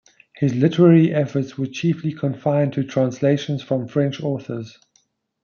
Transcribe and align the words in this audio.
His 0.33 0.55
literary 0.55 1.13
efforts 1.13 1.59
were 1.59 1.67
chiefly 1.67 2.11
confined 2.11 2.73
to 2.73 2.83
translations 2.83 3.61
from 3.61 3.87
French 3.87 4.19
authors. 4.19 4.79